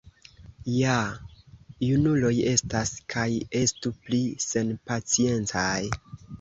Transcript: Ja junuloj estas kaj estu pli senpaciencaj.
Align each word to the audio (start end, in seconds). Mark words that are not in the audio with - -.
Ja 0.75 0.93
junuloj 1.89 2.33
estas 2.53 2.95
kaj 3.17 3.27
estu 3.63 3.95
pli 4.03 4.25
senpaciencaj. 4.49 5.71